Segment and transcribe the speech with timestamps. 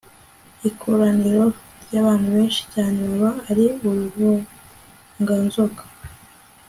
[0.69, 1.45] ikoraniro
[1.83, 5.81] ry'abantu benshi cyane baba ari uruvunganzoka